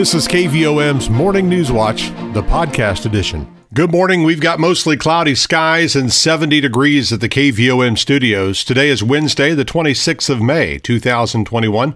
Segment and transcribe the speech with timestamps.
[0.00, 3.54] This is KVOM's Morning News Watch, the podcast edition.
[3.74, 4.22] Good morning.
[4.22, 8.64] We've got mostly cloudy skies and 70 degrees at the KVOM studios.
[8.64, 11.94] Today is Wednesday, the 26th of May, 2021.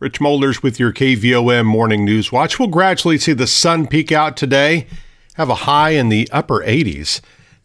[0.00, 2.58] Rich Molders with your KVOM Morning News Watch.
[2.58, 4.88] We'll gradually see the sun peek out today,
[5.34, 7.20] have a high in the upper 80s.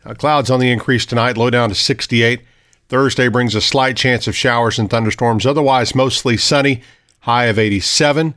[0.05, 2.41] Uh, clouds on the increase tonight, low down to 68.
[2.89, 6.83] Thursday brings a slight chance of showers and thunderstorms, otherwise mostly sunny,
[7.21, 8.35] high of 87.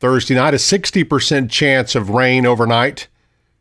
[0.00, 3.08] Thursday night, a 60% chance of rain overnight.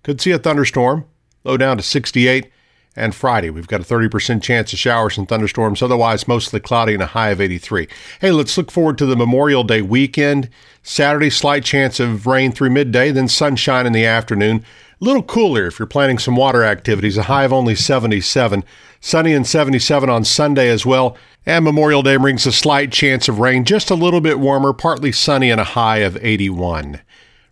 [0.04, 1.06] Could see a thunderstorm,
[1.44, 2.52] low down to 68.
[2.96, 7.04] And Friday, we've got a 30% chance of showers and thunderstorms, otherwise mostly cloudy and
[7.04, 7.88] a high of 83.
[8.22, 10.50] Hey, let's look forward to the Memorial Day weekend.
[10.82, 14.66] Saturday, slight chance of rain through midday, then sunshine in the afternoon.
[15.00, 18.64] A little cooler if you're planning some water activities, a high of only 77.
[19.00, 21.16] Sunny and 77 on Sunday as well.
[21.46, 25.12] And Memorial Day brings a slight chance of rain, just a little bit warmer, partly
[25.12, 27.02] sunny and a high of 81.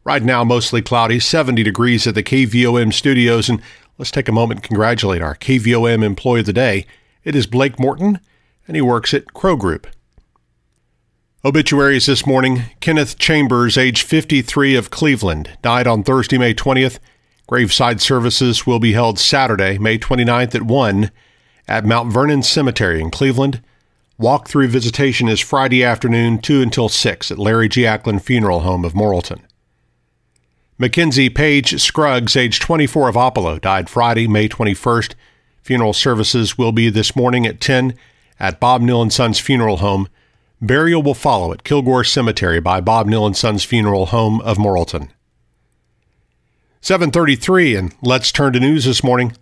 [0.04, 3.48] Right now, mostly cloudy, 70 degrees at the KVOM studios.
[3.48, 3.62] And
[3.99, 6.88] let's take a moment and congratulate our KVOM employee of the day.
[7.23, 8.20] It is Blake Morton,
[8.68, 9.85] and he works at Crow Group.
[11.43, 16.98] Obituaries this morning Kenneth Chambers, age 53 of Cleveland, died on Thursday, May 20th.
[17.48, 21.12] Graveside services will be held Saturday, May 29th at 1
[21.68, 23.62] at Mount Vernon Cemetery in Cleveland.
[24.18, 27.85] Walk-through visitation is Friday afternoon 2 until 6 at Larry G.
[27.85, 29.41] Ackland Funeral Home of Morrilton.
[30.77, 35.13] Mackenzie Page Scruggs, age 24 of Oppelo, died Friday, May 21st.
[35.62, 37.93] Funeral services will be this morning at 10
[38.40, 40.07] at Bob Neal & Sons Funeral Home.
[40.62, 45.10] Burial will follow at Kilgore Cemetery by Bob Neal & Sons Funeral Home of Morrilton.
[46.86, 49.36] 733, and let's turn to news this morning.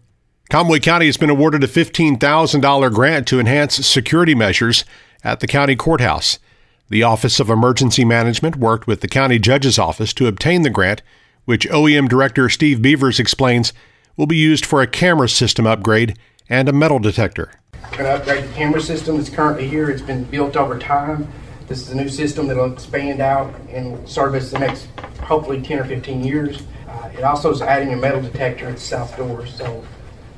[0.49, 4.85] Conway County has been awarded a $15,000 grant to enhance security measures
[5.25, 6.39] at the county courthouse.
[6.87, 11.01] The Office of Emergency Management worked with the county judge's office to obtain the grant,
[11.43, 13.73] which OEM Director Steve Beavers explains
[14.15, 17.51] will be used for a camera system upgrade and a metal detector.
[17.91, 19.89] Going to upgrade the camera system that's currently here.
[19.89, 21.27] It's been built over time.
[21.67, 24.87] This is a new system that'll expand out and service the next,
[25.19, 26.63] hopefully, 10 or 15 years.
[27.11, 29.83] It also is adding a metal detector at the south door, so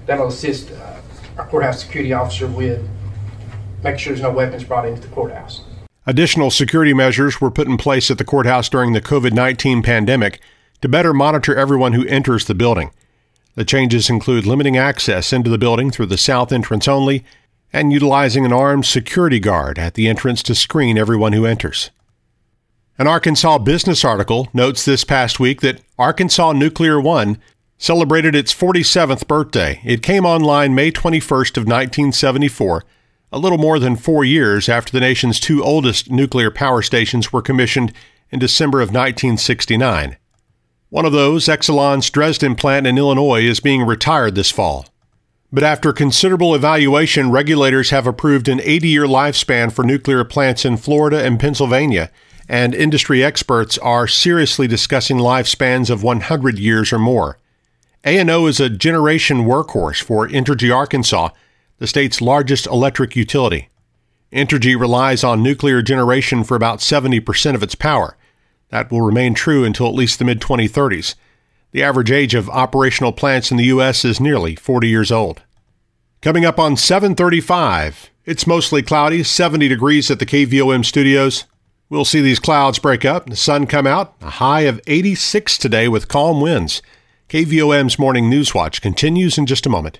[0.05, 1.01] that'll assist uh,
[1.37, 2.87] our courthouse security officer with
[3.83, 5.61] making sure there's no weapons brought into the courthouse.
[6.07, 10.39] Additional security measures were put in place at the courthouse during the COVID 19 pandemic
[10.81, 12.91] to better monitor everyone who enters the building.
[13.55, 17.25] The changes include limiting access into the building through the south entrance only
[17.71, 21.89] and utilizing an armed security guard at the entrance to screen everyone who enters.
[22.97, 27.37] An Arkansas business article notes this past week that Arkansas Nuclear One
[27.77, 29.81] celebrated its 47th birthday.
[29.83, 32.85] It came online May 21st of 1974,
[33.33, 37.41] a little more than 4 years after the nation's two oldest nuclear power stations were
[37.41, 37.91] commissioned
[38.31, 40.15] in December of 1969.
[40.87, 44.85] One of those, Exelon's Dresden plant in Illinois, is being retired this fall.
[45.51, 50.77] But after considerable evaluation, regulators have approved an 80 year lifespan for nuclear plants in
[50.77, 52.09] Florida and Pennsylvania
[52.47, 57.37] and industry experts are seriously discussing lifespans of 100 years or more.
[58.03, 61.29] ANO is a generation workhorse for Entergy Arkansas,
[61.79, 63.69] the state's largest electric utility.
[64.31, 68.15] Entergy relies on nuclear generation for about 70% of its power.
[68.69, 71.15] That will remain true until at least the mid 2030s.
[71.71, 74.05] The average age of operational plants in the U.S.
[74.05, 75.41] is nearly 40 years old.
[76.21, 81.45] Coming up on 735, it's mostly cloudy, 70 degrees at the KVOM studios.
[81.87, 85.87] We'll see these clouds break up, the sun come out, a high of 86 today
[85.87, 86.81] with calm winds.
[87.29, 89.99] KVOM's Morning News Watch continues in just a moment.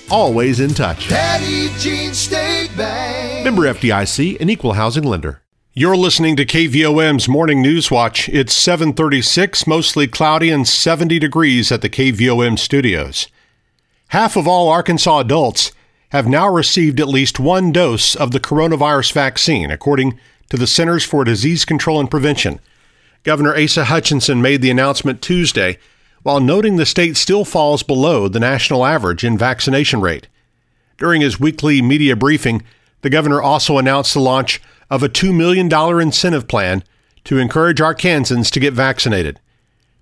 [0.11, 1.07] always in touch.
[1.07, 3.45] Petit Jean State Bank.
[3.45, 5.41] Member FDIC, an equal housing lender.
[5.73, 8.27] You're listening to KVOM's Morning News Watch.
[8.27, 13.27] It's 736, mostly cloudy and 70 degrees at the KVOM studios.
[14.09, 15.71] Half of all Arkansas adults
[16.09, 20.19] have now received at least one dose of the coronavirus vaccine, according
[20.49, 22.59] to the Centers for Disease Control and Prevention.
[23.23, 25.77] Governor Asa Hutchinson made the announcement Tuesday
[26.23, 30.27] while noting the state still falls below the national average in vaccination rate.
[30.97, 32.63] During his weekly media briefing,
[33.01, 35.71] the governor also announced the launch of a $2 million
[36.01, 36.83] incentive plan
[37.23, 39.39] to encourage Arkansans to get vaccinated.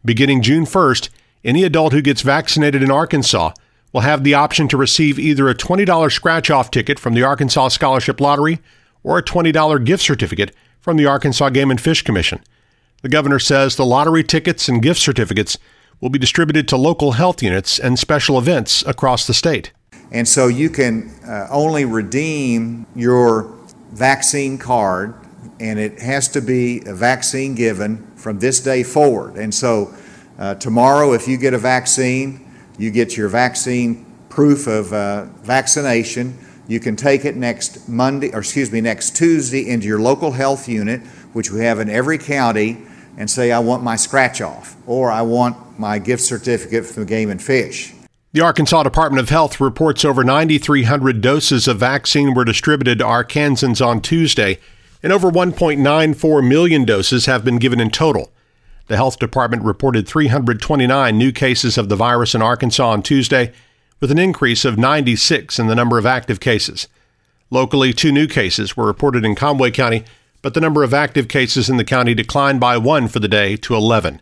[0.03, 1.09] Beginning June 1st,
[1.43, 3.53] any adult who gets vaccinated in Arkansas
[3.93, 7.69] will have the option to receive either a $20 scratch off ticket from the Arkansas
[7.69, 8.59] Scholarship Lottery
[9.03, 12.43] or a $20 gift certificate from the Arkansas Game and Fish Commission.
[13.01, 15.57] The governor says the lottery tickets and gift certificates
[16.01, 19.71] will be distributed to local health units and special events across the state.
[20.11, 23.55] And so you can uh, only redeem your
[23.91, 25.13] vaccine card,
[25.59, 29.35] and it has to be a vaccine given from this day forward.
[29.35, 29.93] And so
[30.37, 36.37] uh, tomorrow, if you get a vaccine, you get your vaccine proof of uh, vaccination.
[36.67, 40.69] You can take it next Monday, or excuse me, next Tuesday into your local health
[40.69, 41.01] unit,
[41.33, 42.77] which we have in every county,
[43.19, 47.29] and say, I want my scratch off, or I want my gift certificate from Game
[47.29, 47.93] and Fish.
[48.31, 53.85] The Arkansas Department of Health reports over 9,300 doses of vaccine were distributed to Arkansans
[53.85, 54.57] on Tuesday,
[55.03, 58.31] and over 1.94 million doses have been given in total.
[58.87, 63.51] The health department reported 329 new cases of the virus in Arkansas on Tuesday,
[63.99, 66.87] with an increase of 96 in the number of active cases.
[67.49, 70.05] Locally, two new cases were reported in Conway County,
[70.41, 73.55] but the number of active cases in the county declined by one for the day
[73.57, 74.21] to 11.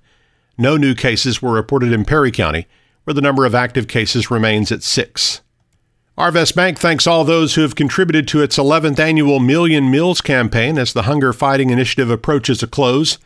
[0.58, 2.68] No new cases were reported in Perry County
[3.08, 5.40] where the number of active cases remains at six.
[6.18, 10.78] Arvest Bank thanks all those who have contributed to its 11th annual Million Meals campaign
[10.78, 13.18] as the hunger fighting initiative approaches a close.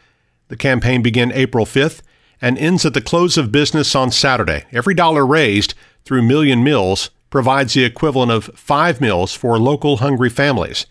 [0.49, 2.03] The campaign began April 5th
[2.39, 4.65] and ends at the close of business on Saturday.
[4.71, 5.73] Every dollar raised
[6.05, 10.85] through Million Meals provides the equivalent of five meals for local hungry families.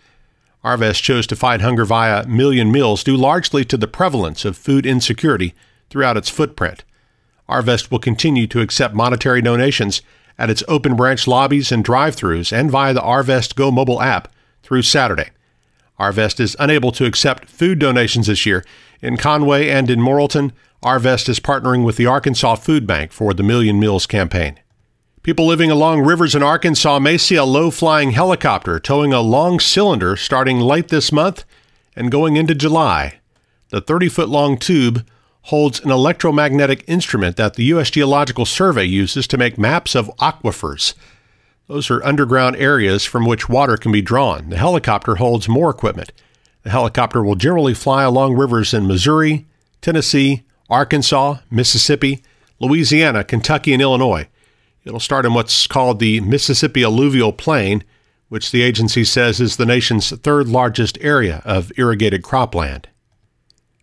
[0.65, 4.85] Arvest chose to fight hunger via Million Meals due largely to the prevalence of food
[4.85, 5.55] insecurity
[5.89, 6.85] throughout its footprint.
[7.49, 10.03] Arvest will continue to accept monetary donations
[10.39, 14.83] at its open branch lobbies and drive-throughs and via the Arvest Go mobile app through
[14.83, 15.31] Saturday.
[15.99, 18.65] Arvest is unable to accept food donations this year.
[19.03, 20.53] In Conway and in Morrilton,
[20.83, 24.59] Arvest is partnering with the Arkansas Food Bank for the Million Meals campaign.
[25.23, 29.61] People living along rivers in Arkansas may see a low flying helicopter towing a long
[29.61, 31.45] cylinder starting late this month
[31.95, 33.21] and going into July.
[33.69, 35.07] The 30 foot long tube
[35.43, 37.91] holds an electromagnetic instrument that the U.S.
[37.91, 40.95] Geological Survey uses to make maps of aquifers.
[41.67, 44.49] Those are underground areas from which water can be drawn.
[44.49, 46.13] The helicopter holds more equipment.
[46.63, 49.47] The helicopter will generally fly along rivers in Missouri,
[49.83, 52.23] Tennessee, Arkansas, Mississippi,
[52.59, 54.27] Louisiana, Kentucky, and Illinois.
[54.85, 57.85] It'll start in what's called the Mississippi Alluvial Plain,
[58.29, 62.87] which the agency says is the nation's third largest area of irrigated cropland.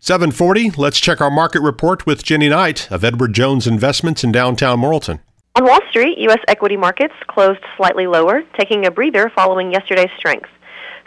[0.00, 4.80] 740, let's check our market report with Jenny Knight of Edward Jones Investments in downtown
[4.80, 5.20] Morrilton.
[5.54, 6.38] On Wall Street, U.S.
[6.46, 10.48] equity markets closed slightly lower, taking a breather following yesterday's strength.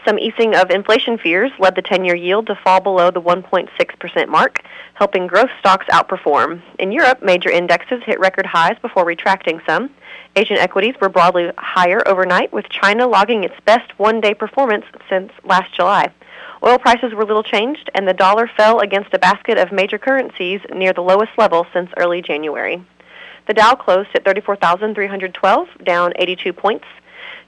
[0.06, 4.28] Some easing of inflation fears led the 10 year yield to fall below the 1.6%
[4.28, 4.62] mark,
[4.96, 6.62] helping growth stocks outperform.
[6.80, 9.92] In Europe, major indexes hit record highs before retracting some.
[10.36, 15.32] Asian equities were broadly higher overnight, with China logging its best one day performance since
[15.44, 16.12] last July.
[16.64, 20.62] Oil prices were little changed, and the dollar fell against a basket of major currencies
[20.74, 22.84] near the lowest level since early January.
[23.48, 26.86] The Dow closed at 34,312, down 82 points.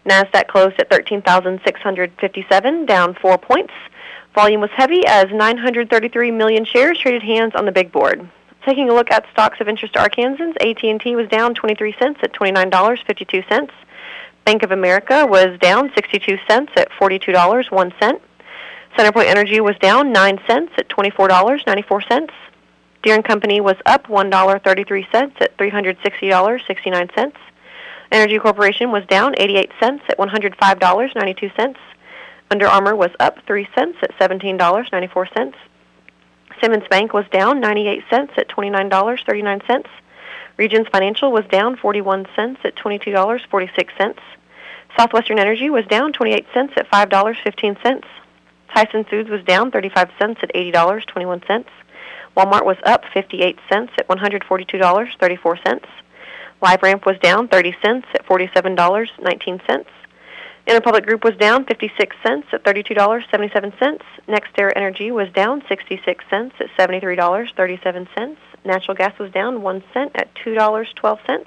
[0.05, 3.73] Nasdaq closed at 13,657, down 4 points.
[4.35, 8.29] Volume was heavy as 933 million shares traded hands on the big board.
[8.65, 12.33] Taking a look at stocks of interest to Arkansans, AT&T was down 23 cents at
[12.33, 13.69] $29.52.
[14.45, 18.19] Bank of America was down 62 cents at $42.01.
[18.97, 22.29] CenterPoint Energy was down 9 cents at $24.94.
[23.03, 27.33] Deere & Company was up $1.33 at $360.69.
[28.13, 31.75] Entergy Corporation was down 88 cents at $105.92.
[32.51, 35.55] Under Armour was up 3 cents at $17.94.
[36.61, 39.85] Simmons Bank was down 98 cents at $29.39.
[40.57, 44.15] Regions Financial was down 41 cents at $22.46.
[44.95, 48.03] Southwestern Energy was down 28 cents at $5.15.
[48.75, 51.65] Tyson Foods was down 35 cents at $80.21.
[52.37, 56.02] Walmart was up 58 cents at $142.34.
[56.63, 59.85] LiveRamp was down 30 cents at $47.19.
[60.65, 63.99] Interpublic Group was down 56 cents at $32.77.
[64.29, 68.37] NextEra Energy was down 66 cents at $73.37.
[68.63, 71.45] Natural gas was down 1 cent at $2.12.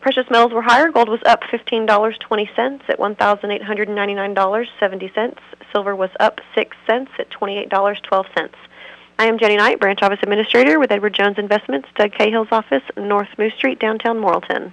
[0.00, 0.90] Precious metals were higher.
[0.90, 5.38] Gold was up $15.20 at $1,899.70.
[5.70, 8.50] Silver was up 6 cents at $28.12.
[9.18, 13.28] I am Jenny Knight, Branch Office Administrator with Edward Jones Investments, Doug Cahill's office, North
[13.38, 14.72] Moose Street, downtown Morrilton.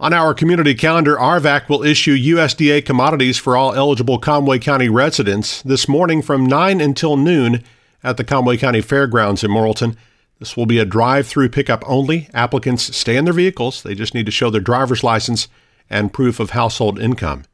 [0.00, 5.60] On our community calendar, ARVAC will issue USDA commodities for all eligible Conway County residents
[5.60, 7.62] this morning from 9 until noon
[8.02, 9.94] at the Conway County Fairgrounds in Morrilton.
[10.38, 12.30] This will be a drive through pickup only.
[12.32, 15.48] Applicants stay in their vehicles, they just need to show their driver's license
[15.90, 17.44] and proof of household income.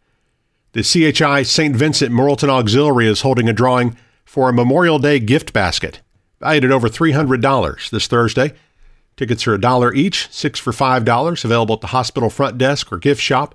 [0.72, 1.74] The CHI St.
[1.74, 6.00] Vincent Morrilton Auxiliary is holding a drawing for a Memorial Day gift basket
[6.42, 8.52] valued at over $300 this Thursday.
[9.16, 12.98] Tickets are a dollar each, six for $5, available at the hospital front desk or
[12.98, 13.54] gift shop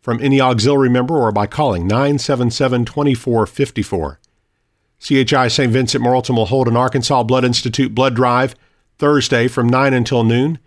[0.00, 4.18] from any auxiliary member or by calling 977 2454.
[4.98, 5.72] CHI St.
[5.72, 8.54] Vincent Morrilton will hold an Arkansas Blood Institute blood drive
[8.98, 10.58] Thursday from 9 until noon.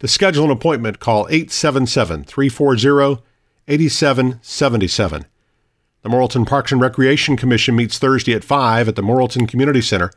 [0.00, 3.22] To schedule an appointment, call 877 340
[3.66, 5.24] 8777.
[6.02, 10.10] The Morrilton Parks and Recreation Commission meets Thursday at 5 at the Morrilton Community Center.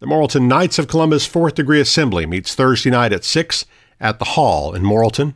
[0.00, 3.66] The Morrilton Knights of Columbus Fourth Degree Assembly meets Thursday night at 6
[4.00, 5.34] at the Hall in Morrilton.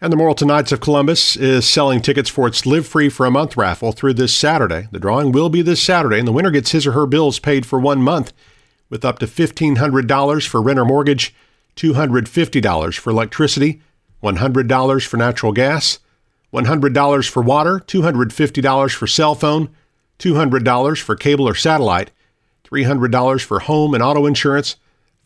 [0.00, 3.30] And the Morrilton Knights of Columbus is selling tickets for its Live Free for a
[3.30, 4.88] Month raffle through this Saturday.
[4.92, 7.66] The drawing will be this Saturday, and the winner gets his or her bills paid
[7.66, 8.32] for one month
[8.88, 11.34] with up to $1,500 for rent or mortgage,
[11.76, 13.82] $250 for electricity,
[14.22, 15.98] $100 for natural gas,
[16.54, 19.68] $100 for water, $250 for cell phone,
[20.18, 22.10] $200 for cable or satellite,
[22.70, 24.76] $300 for home and auto insurance,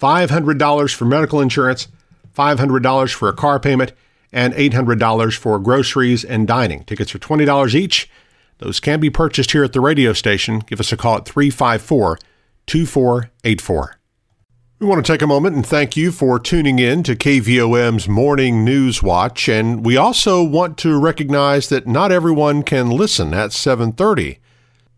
[0.01, 1.89] $500 for medical insurance,
[2.37, 3.93] $500 for a car payment,
[4.33, 6.85] and $800 for groceries and dining.
[6.85, 8.11] Tickets are $20 each.
[8.59, 10.61] Those can be purchased here at the radio station.
[10.61, 12.19] Give us a call at 354
[12.67, 13.99] 2484.
[14.79, 18.65] We want to take a moment and thank you for tuning in to KVOM's Morning
[18.65, 24.39] News Watch and we also want to recognize that not everyone can listen at 7:30.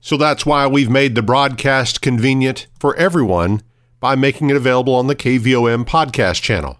[0.04, 3.62] So that's why we've made the broadcast convenient for everyone
[4.00, 6.78] by making it available on the KVOM podcast channel.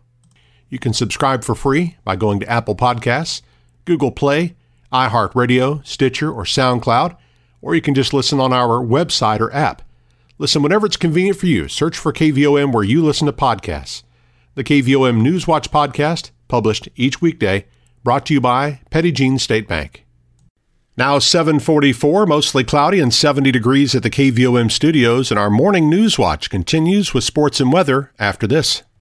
[0.68, 3.40] You can subscribe for free by going to Apple Podcasts,
[3.86, 4.56] Google Play,
[4.92, 7.16] iHeartRadio, Stitcher, or SoundCloud,
[7.62, 9.80] or you can just listen on our website or app.
[10.36, 11.66] Listen whenever it's convenient for you.
[11.66, 14.02] Search for KVOM where you listen to podcasts.
[14.54, 17.64] The KVOM Newswatch podcast, published each weekday,
[18.02, 20.03] brought to you by Petit Jean State Bank.
[20.96, 26.20] Now 744, mostly cloudy and 70 degrees at the KVOM studios, and our morning news
[26.20, 28.84] watch continues with sports and weather after this.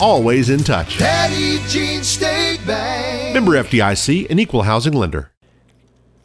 [0.00, 0.98] always in touch.
[0.98, 3.34] Petit Jean State Bank.
[3.34, 5.32] Member FDIC, an equal housing lender.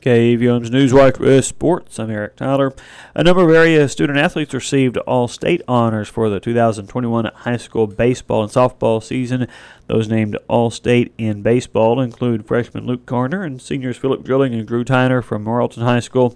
[0.01, 1.99] KVOM's Newswatch with Sports.
[1.99, 2.73] I'm Eric Tyler.
[3.13, 7.85] A number of area student athletes received all state honors for the 2021 high school
[7.85, 9.47] baseball and softball season.
[9.85, 14.67] Those named all state in baseball include freshman Luke Garner and seniors Philip Drilling and
[14.67, 16.35] Drew Tyner from Morrilton High School,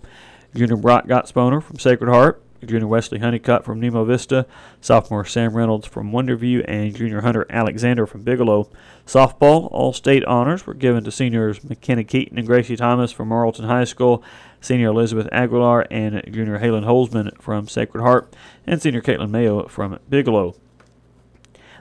[0.54, 4.46] junior Brock Gottsponer from Sacred Heart, junior Wesley Honeycutt from Nemo Vista,
[4.82, 8.70] sophomore Sam Reynolds from Wonderview, and junior Hunter Alexander from Bigelow.
[9.06, 13.66] Softball, all state honors were given to seniors McKenna Keaton and Gracie Thomas from Morrilton
[13.66, 14.24] High School,
[14.62, 18.34] senior Elizabeth Aguilar and junior Halen Holzman from Sacred Heart,
[18.66, 20.56] and senior Caitlin Mayo from Bigelow.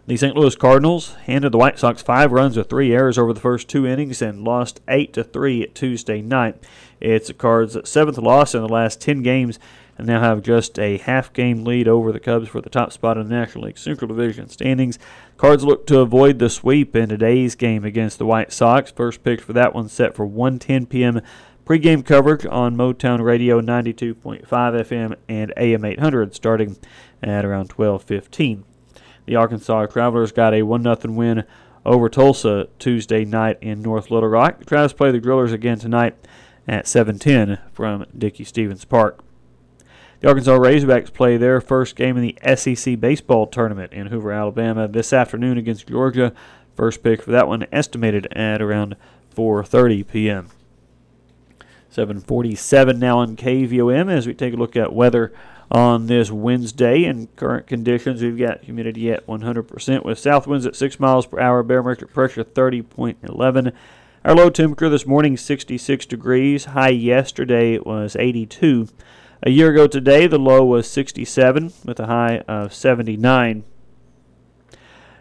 [0.07, 0.37] The St.
[0.37, 3.87] Louis Cardinals handed the White Sox five runs with three errors over the first two
[3.87, 6.63] innings and lost eight to three Tuesday night.
[7.01, 9.59] It's the Cards' seventh loss in the last ten games
[9.97, 13.17] and now have just a half game lead over the Cubs for the top spot
[13.17, 14.99] in the National League Central Division standings.
[15.37, 18.91] Cards look to avoid the sweep in today's game against the White Sox.
[18.91, 21.21] First pitch for that one set for 1:10 p.m.
[21.65, 26.77] Pre-game coverage on Motown Radio 92.5 FM and AM 800 starting
[27.23, 28.65] at around 12:15.
[29.27, 31.45] The Arkansas Travelers got a 1-0 win
[31.87, 34.59] over Tulsa Tuesday night in North Little Rock.
[34.59, 36.15] The Travs play the Drillers again tonight
[36.69, 39.21] at 7:10 from Dickey-Stephens Park.
[40.25, 44.89] The Arkansas Razorbacks play their first game in the SEC baseball tournament in Hoover, Alabama
[44.89, 46.33] this afternoon against Georgia.
[46.75, 48.97] First pick for that one estimated at around
[49.37, 50.49] 4:30 p.m.
[51.91, 55.31] 747 now on KVOM as we take a look at weather
[55.71, 58.23] on this Wednesday and current conditions.
[58.23, 62.45] We've got humidity at 100% with south winds at 6 miles per hour, barometric pressure
[62.45, 63.75] 30.11.
[64.25, 66.65] Our low temperature this morning 66 degrees.
[66.65, 68.89] High yesterday was 82.
[69.47, 73.65] A year ago today, the low was 67 with a high of 79.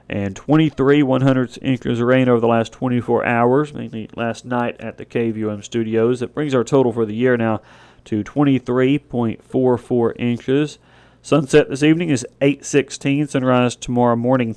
[0.08, 4.80] And 23 one hundredths inches of rain over the last 24 hours, mainly last night
[4.80, 6.22] at the KVOM studios.
[6.22, 7.60] That brings our total for the year now
[8.06, 10.80] to 23.44 inches.
[11.22, 13.28] Sunset this evening is 8:16.
[13.28, 14.56] Sunrise tomorrow morning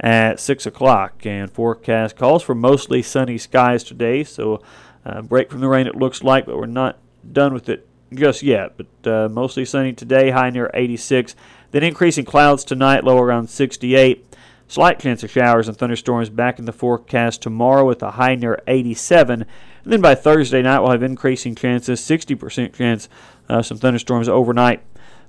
[0.00, 1.24] at 6 o'clock.
[1.24, 4.60] And forecast calls for mostly sunny skies today, so
[5.06, 6.98] uh, break from the rain it looks like, but we're not
[7.32, 8.76] done with it just yet.
[8.76, 11.34] But uh, mostly sunny today, high near 86.
[11.70, 14.24] Then increasing clouds tonight, low around 68.
[14.66, 18.60] Slight chance of showers and thunderstorms back in the forecast tomorrow with a high near
[18.66, 19.42] 87.
[19.84, 23.08] And then by Thursday night, we'll have increasing chances, 60% chance
[23.48, 24.82] of some thunderstorms overnight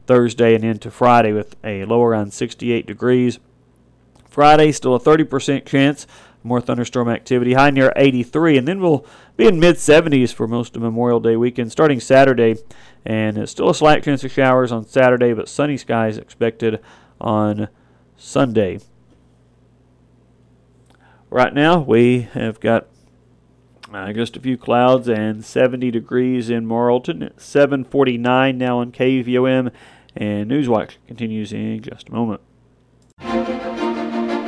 [0.08, 3.40] Thursday and into Friday with a low around 68 degrees.
[4.28, 6.06] Friday, still a 30% chance.
[6.44, 8.58] More thunderstorm activity, high near 83.
[8.58, 9.06] And then we'll
[9.36, 12.56] be in mid 70s for most of Memorial Day weekend starting Saturday.
[13.06, 16.80] And it's still a slight chance of showers on Saturday, but sunny skies expected
[17.20, 17.68] on
[18.18, 18.80] Sunday.
[21.30, 22.88] Right now, we have got
[23.94, 27.32] uh, just a few clouds and 70 degrees in Morrilton.
[27.40, 29.72] 749 now on KVOM.
[30.16, 32.42] And Newswatch continues in just a moment.